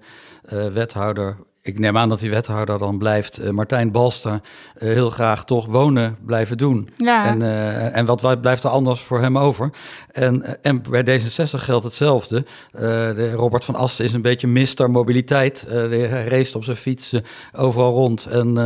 [0.52, 1.36] uh, wethouder
[1.68, 4.40] ik neem aan dat die wethouder dan blijft, uh, Martijn Balster, uh,
[4.78, 6.88] heel graag toch wonen blijven doen.
[6.96, 7.26] Ja.
[7.26, 9.70] En, uh, en wat blijft er anders voor hem over?
[10.12, 12.44] En, en bij D66 geldt hetzelfde.
[12.72, 15.66] de Robert van Asten is een beetje mister mobiliteit.
[15.68, 17.14] hij race op zijn fiets
[17.52, 18.26] overal rond.
[18.26, 18.56] En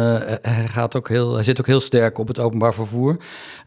[0.43, 3.17] hij, gaat ook heel, hij zit ook heel sterk op het openbaar vervoer.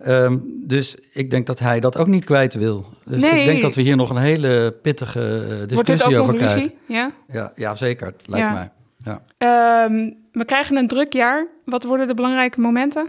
[0.07, 2.85] Um, dus ik denk dat hij dat ook niet kwijt wil.
[3.05, 3.39] Dus nee.
[3.39, 6.73] ik denk dat we hier nog een hele pittige discussie over krijgen.
[6.87, 7.11] Ja?
[7.31, 8.53] Ja, ja, zeker, lijkt ja.
[8.53, 8.69] mij.
[9.05, 9.21] Ja.
[9.83, 11.47] Um, we krijgen een druk jaar.
[11.65, 13.07] Wat worden de belangrijke momenten?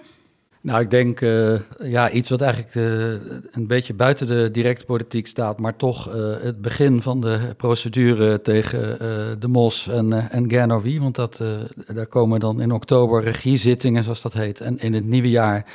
[0.66, 5.26] Nou, ik denk uh, ja, iets wat eigenlijk uh, een beetje buiten de directe politiek
[5.26, 8.98] staat, maar toch uh, het begin van de procedure tegen
[9.40, 11.00] de Mos en, en Gernowie.
[11.00, 11.42] Want dat,
[11.86, 14.60] daar komen dan in oktober regiezittingen, zoals dat heet.
[14.60, 15.66] En in het nieuwe jaar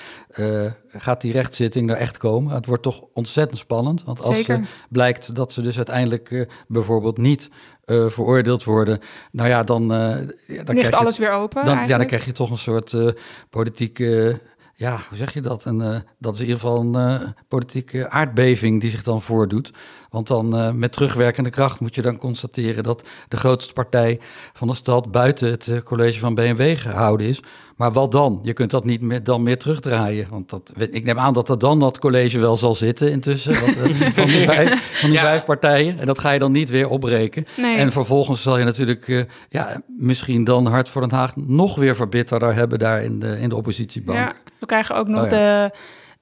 [0.87, 2.53] gaat die rechtszitting er echt komen.
[2.53, 4.03] Het wordt toch ontzettend spannend.
[4.03, 4.67] Want als Zeker.
[4.89, 7.49] blijkt dat ze dus uiteindelijk bijvoorbeeld niet
[7.85, 8.99] uh, veroordeeld worden,
[9.31, 11.65] nou ja, dan, uh, dan ligt krijg je, alles weer open.
[11.65, 13.09] Dan, ja, dan krijg je toch een soort uh,
[13.49, 14.39] politieke,
[14.81, 15.65] ja, hoe zeg je dat?
[15.65, 19.71] En dat is in ieder geval een politieke aardbeving die zich dan voordoet.
[20.09, 24.19] Want dan met terugwerkende kracht moet je dan constateren dat de grootste partij
[24.53, 27.41] van de stad buiten het college van BMW gehouden is.
[27.81, 28.39] Maar wat dan?
[28.43, 30.27] Je kunt dat niet meer, dan meer terugdraaien.
[30.29, 33.53] Want dat, ik neem aan dat er dan dat college wel zal zitten intussen.
[33.53, 33.61] Dat,
[34.13, 35.25] van die, vijf, van die ja.
[35.25, 35.99] vijf partijen.
[35.99, 37.45] En dat ga je dan niet weer opbreken.
[37.57, 37.77] Nee.
[37.77, 41.95] En vervolgens zal je natuurlijk uh, ja, misschien dan Hart voor Den Haag nog weer
[41.95, 44.17] verbitterder hebben daar in de, in de oppositiebank.
[44.17, 45.67] Ja, we krijgen ook nog oh, ja.
[45.67, 45.73] de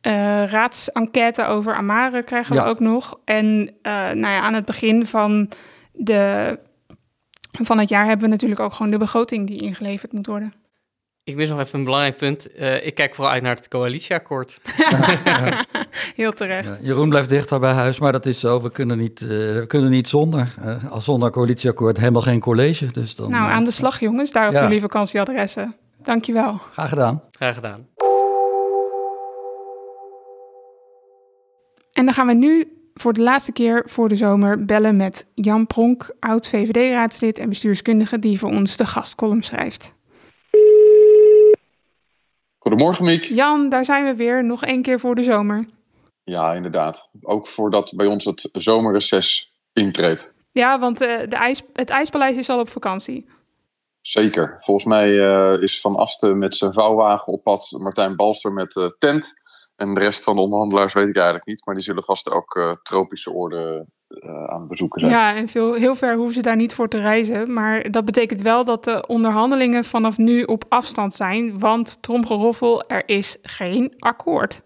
[0.09, 3.19] uh, raadsenquête over Amare krijgen we ook nog.
[3.25, 3.45] En
[3.83, 5.49] uh, nou ja, aan het begin van,
[5.91, 6.59] de,
[7.51, 10.53] van het jaar hebben we natuurlijk ook gewoon de begroting die ingeleverd moet worden.
[11.29, 12.47] Ik mis nog even een belangrijk punt.
[12.59, 14.61] Uh, ik kijk vooral uit naar het coalitieakkoord.
[14.77, 15.65] Ja, ja.
[16.15, 16.67] Heel terecht.
[16.67, 18.61] Ja, Jeroen blijft dichter bij huis, maar dat is zo.
[18.61, 20.53] We kunnen niet, uh, we kunnen niet zonder.
[20.65, 22.85] Uh, als zonder coalitieakkoord helemaal geen college.
[22.85, 25.75] Dus dan, nou, aan de slag jongens, daar op jullie vakantieadressen.
[26.03, 26.57] Dankjewel.
[26.71, 27.21] Graag gedaan.
[27.31, 27.87] Graag gedaan.
[31.93, 35.67] En dan gaan we nu voor de laatste keer voor de zomer bellen met Jan
[35.67, 39.97] Pronk, oud VVD-raadslid en bestuurskundige die voor ons de gastcolumn schrijft.
[42.79, 43.23] Goedemorgen, Miek.
[43.23, 45.65] Jan, daar zijn we weer, nog één keer voor de zomer.
[46.23, 47.09] Ja, inderdaad.
[47.21, 50.33] Ook voordat bij ons het zomerreces intreedt.
[50.51, 53.29] Ja, want uh, de ijs, het IJspaleis is al op vakantie.
[54.01, 54.55] Zeker.
[54.59, 58.85] Volgens mij uh, is Van Asten met zijn vouwwagen op pad, Martijn Balster met uh,
[58.99, 59.33] tent.
[59.75, 61.65] En de rest van de onderhandelaars weet ik eigenlijk niet.
[61.65, 63.31] Maar die zullen vast ook tropische
[64.09, 65.11] oorden aan bezoeken zijn.
[65.11, 67.53] Ja, en veel, heel ver hoeven ze daar niet voor te reizen.
[67.53, 71.59] Maar dat betekent wel dat de onderhandelingen vanaf nu op afstand zijn.
[71.59, 74.63] Want tromgeroffel, er is geen akkoord.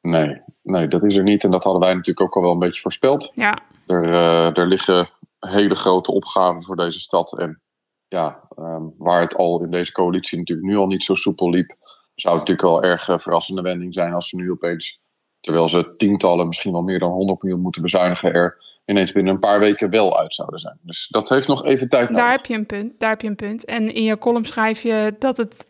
[0.00, 1.44] Nee, nee, dat is er niet.
[1.44, 3.32] En dat hadden wij natuurlijk ook al wel een beetje voorspeld.
[3.34, 3.58] Ja.
[3.86, 7.38] Er, uh, er liggen hele grote opgaven voor deze stad.
[7.38, 7.60] En
[8.08, 11.76] ja, um, waar het al in deze coalitie natuurlijk nu al niet zo soepel liep,
[12.14, 15.00] zou het natuurlijk wel erg uh, verrassende wending zijn als ze nu opeens,
[15.42, 19.40] terwijl ze tientallen, misschien wel meer dan 100 miljoen moeten bezuinigen, er ineens binnen een
[19.40, 20.78] paar weken wel uit zouden zijn.
[20.82, 22.24] Dus dat heeft nog even tijd nodig.
[22.24, 23.00] Daar heb je een punt.
[23.00, 23.64] Daar heb je een punt.
[23.64, 25.66] En in je column schrijf je dat het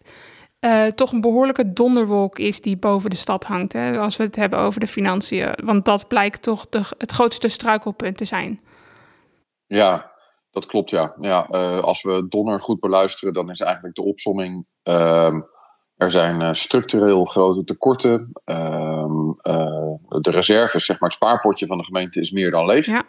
[0.61, 3.73] uh, toch een behoorlijke donderwolk is die boven de stad hangt.
[3.73, 5.53] Hè, als we het hebben over de financiën.
[5.65, 8.61] Want dat blijkt toch de, het grootste struikelpunt te zijn.
[9.67, 10.13] Ja,
[10.51, 11.15] dat klopt ja.
[11.21, 14.67] ja uh, als we Donner goed beluisteren, dan is eigenlijk de opsomming.
[14.85, 15.41] Uh,
[16.03, 18.31] er zijn uh, structureel grote tekorten.
[18.45, 19.31] Ehm,
[20.21, 22.87] de reserves, zeg maar het spaarpotje van de gemeente, is meer dan leeg.
[22.87, 23.03] Ja.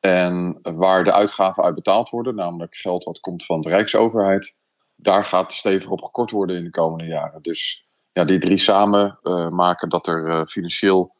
[0.00, 4.54] En waar de uitgaven uit betaald worden, namelijk geld wat komt van de Rijksoverheid,
[4.96, 7.42] daar gaat stevig op gekort worden in de komende jaren.
[7.42, 11.14] Dus ja, die drie samen uh, maken dat er uh, financieel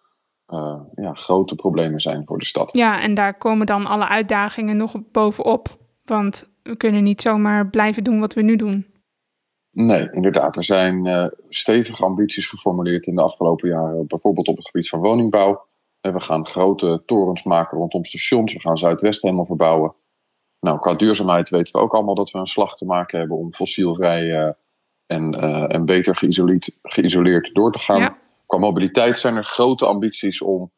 [0.48, 2.72] uh, ja, grote problemen zijn voor de stad.
[2.72, 5.68] Ja, en daar komen dan alle uitdagingen nog bovenop.
[6.04, 8.86] Want we kunnen niet zomaar blijven doen wat we nu doen.
[9.70, 10.56] Nee, inderdaad.
[10.56, 14.06] Er zijn stevige ambities geformuleerd in de afgelopen jaren.
[14.06, 15.64] Bijvoorbeeld op het gebied van woningbouw.
[16.00, 18.52] We gaan grote torens maken rondom stations.
[18.52, 19.94] We gaan Zuidwest helemaal verbouwen.
[20.60, 23.54] Nou, qua duurzaamheid weten we ook allemaal dat we een slag te maken hebben om
[23.54, 24.50] fossielvrij uh,
[25.06, 28.00] en, uh, en beter geïsoleerd, geïsoleerd door te gaan.
[28.00, 28.18] Ja.
[28.46, 30.70] Qua mobiliteit zijn er grote ambities om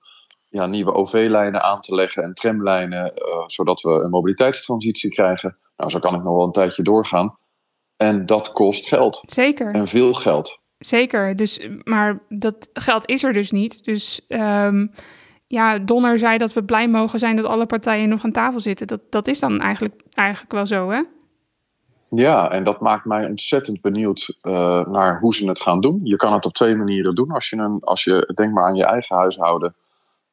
[0.49, 3.13] ja, nieuwe OV-lijnen aan te leggen en tramlijnen,
[3.47, 5.57] zodat we een mobiliteitstransitie krijgen.
[5.77, 7.37] Nou, zo kan ik nog wel een tijdje doorgaan.
[8.03, 9.23] En dat kost geld.
[9.27, 9.75] Zeker.
[9.75, 10.59] En veel geld.
[10.79, 11.37] Zeker.
[11.37, 13.85] Dus, maar dat geld is er dus niet.
[13.85, 14.93] Dus um,
[15.47, 18.87] ja, Donner zei dat we blij mogen zijn dat alle partijen nog aan tafel zitten.
[18.87, 21.03] Dat, dat is dan eigenlijk, eigenlijk wel zo, hè?
[22.11, 26.01] Ja, en dat maakt mij ontzettend benieuwd uh, naar hoe ze het gaan doen.
[26.03, 27.31] Je kan het op twee manieren doen.
[27.31, 29.75] Als je, een, als je denk maar aan je eigen huishouden.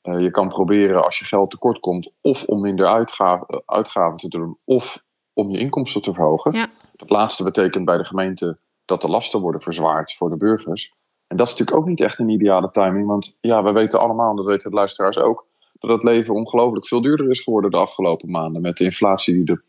[0.04, 4.28] Uh, je kan proberen als je geld tekort komt, of om minder uitgaven, uitgaven te
[4.28, 5.04] doen, of
[5.34, 6.54] om je inkomsten te verhogen.
[6.54, 6.70] Ja.
[7.00, 10.94] Dat laatste betekent bij de gemeente dat de lasten worden verzwaard voor de burgers.
[11.28, 13.08] En dat is natuurlijk ook niet echt een ideale timing.
[13.08, 15.46] Want ja, we weten allemaal, en dat weten de luisteraars ook,
[15.80, 18.62] dat het leven ongelooflijk veel duurder is geworden de afgelopen maanden.
[18.62, 19.62] Met de inflatie die de,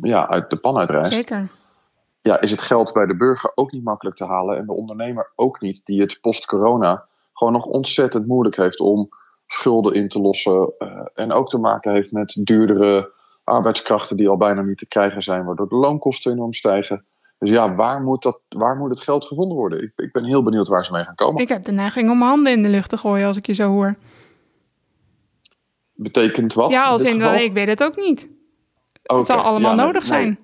[0.00, 1.12] ja, uit de pan uitreist.
[1.12, 1.48] Zeker.
[2.20, 4.56] Ja, is het geld bij de burger ook niet makkelijk te halen.
[4.56, 9.08] En de ondernemer ook niet, die het post-corona gewoon nog ontzettend moeilijk heeft om
[9.46, 10.72] schulden in te lossen.
[10.78, 13.12] Uh, en ook te maken heeft met duurdere
[13.48, 17.04] arbeidskrachten die al bijna niet te krijgen zijn, waardoor de loonkosten enorm stijgen.
[17.38, 19.82] Dus ja, waar moet, dat, waar moet het geld gevonden worden?
[19.82, 21.42] Ik, ik ben heel benieuwd waar ze mee gaan komen.
[21.42, 23.52] Ik heb de neiging om mijn handen in de lucht te gooien als ik je
[23.52, 23.96] zo hoor.
[25.92, 26.70] Betekent wat?
[26.70, 28.30] Ja, als in, in, ik weet het ook niet.
[29.02, 30.38] Okay, het zal allemaal ja, nodig nee, zijn.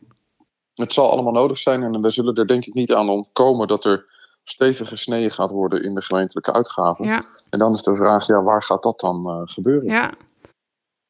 [0.75, 3.85] Het zal allemaal nodig zijn en we zullen er denk ik niet aan ontkomen dat
[3.85, 4.07] er
[4.45, 7.05] stevig gesneden gaat worden in de gemeentelijke uitgaven.
[7.05, 7.21] Ja.
[7.51, 9.89] En dan is de vraag, ja, waar gaat dat dan uh, gebeuren?
[9.89, 10.15] Ja.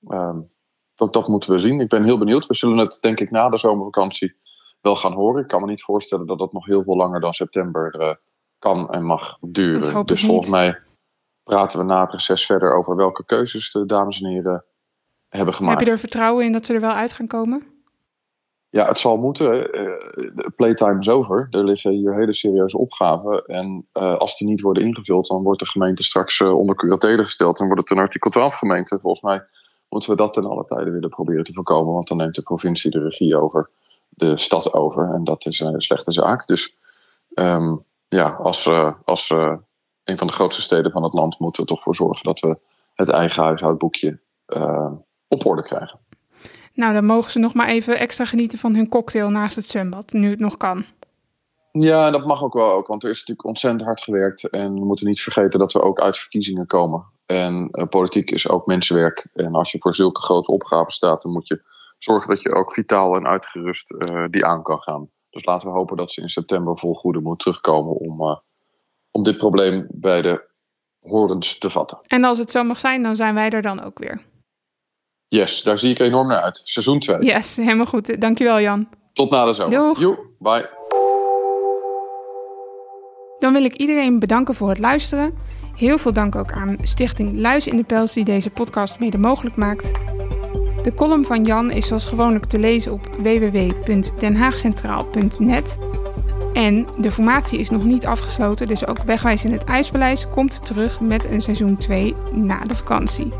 [0.09, 0.49] Um,
[0.95, 1.81] dat, dat moeten we zien.
[1.81, 2.47] Ik ben heel benieuwd.
[2.47, 4.37] We zullen het denk ik na de zomervakantie
[4.81, 5.43] wel gaan horen.
[5.43, 8.15] Ik kan me niet voorstellen dat dat nog heel veel langer dan september uh,
[8.59, 10.07] kan en mag duren.
[10.07, 10.79] Dus volgens mij
[11.43, 14.65] praten we na het reces verder over welke keuzes de dames en heren
[15.29, 15.79] hebben gemaakt.
[15.79, 17.75] Heb je er vertrouwen in dat ze er wel uit gaan komen?
[18.69, 19.81] Ja, het zal moeten.
[19.81, 21.47] Uh, playtime is over.
[21.51, 23.45] Er liggen hier hele serieuze opgaven.
[23.45, 27.23] En uh, als die niet worden ingevuld, dan wordt de gemeente straks uh, onder curatele
[27.23, 27.61] gesteld.
[27.61, 29.01] En wordt het een artikel 12 gemeente.
[29.01, 29.47] Volgens mij
[29.95, 31.95] moeten we dat ten alle tijde willen proberen te voorkomen.
[31.95, 33.71] Want dan neemt de provincie de regie over
[34.09, 35.15] de stad over.
[35.15, 36.47] En dat is een slechte zaak.
[36.47, 36.77] Dus
[37.35, 39.57] um, ja, als, uh, als uh,
[40.05, 42.59] een van de grootste steden van het land moeten we toch voor zorgen dat we
[42.95, 44.93] het eigen huishoudboekje uh,
[45.29, 45.99] op orde krijgen.
[46.75, 50.13] Nou, dan mogen ze nog maar even extra genieten van hun cocktail naast het zwembad,
[50.13, 50.85] nu het nog kan.
[51.73, 54.51] Ja, dat mag ook wel ook, want er is natuurlijk ontzettend hard gewerkt.
[54.51, 57.13] En we moeten niet vergeten dat we ook uit verkiezingen komen.
[57.27, 59.27] En uh, politiek is ook mensenwerk.
[59.33, 61.63] En als je voor zulke grote opgaven staat, dan moet je
[61.99, 65.11] zorgen dat je ook vitaal en uitgerust uh, die aan kan gaan.
[65.31, 68.43] Dus laten we hopen dat ze in september vol goede moed terugkomen om,
[69.11, 70.49] om dit probleem bij de
[71.01, 71.99] horens te vatten.
[72.07, 74.23] En als het zo mag zijn, dan zijn wij er dan ook weer.
[75.29, 76.61] Yes, daar zie ik enorm naar uit.
[76.65, 77.19] Seizoen 2.
[77.19, 78.21] Yes, helemaal goed.
[78.21, 78.89] Dankjewel Jan.
[79.13, 79.79] Tot na de zomer.
[79.79, 79.99] Doeg.
[79.99, 80.71] Joe, bye.
[83.45, 85.35] Dan wil ik iedereen bedanken voor het luisteren.
[85.77, 89.57] Heel veel dank ook aan Stichting Luis in de Pels die deze podcast mede mogelijk
[89.57, 89.91] maakt.
[90.83, 95.79] De column van Jan is zoals gewoonlijk te lezen op www.denhaagcentraal.net.
[96.53, 101.01] En de formatie is nog niet afgesloten, dus ook Wegwijs in het IJspaleis komt terug
[101.01, 103.33] met een seizoen 2 na de vakantie.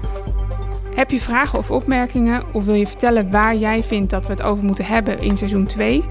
[0.95, 4.43] Heb je vragen of opmerkingen of wil je vertellen waar jij vindt dat we het
[4.43, 6.05] over moeten hebben in seizoen 2?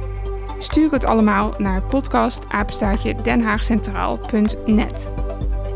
[0.64, 5.12] Stuur het allemaal naar podcastapenstaartje denhaagcentraal.net.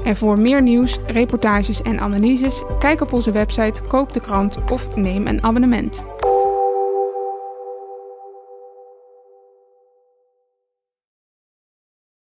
[0.04, 4.96] En voor meer nieuws, reportages en analyses, kijk op onze website, koop de krant of
[4.96, 6.06] neem een abonnement.